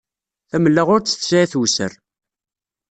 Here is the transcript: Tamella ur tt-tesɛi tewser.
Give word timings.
Tamella 0.49 0.83
ur 0.93 0.99
tt-tesɛi 1.01 1.45
tewser. 1.51 1.91